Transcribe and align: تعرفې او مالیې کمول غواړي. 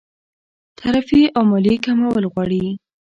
تعرفې 0.79 1.21
او 1.35 1.43
مالیې 1.51 1.75
کمول 1.85 2.23
غواړي. 2.31 2.65